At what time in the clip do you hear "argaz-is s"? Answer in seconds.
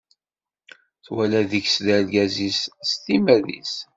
1.95-2.91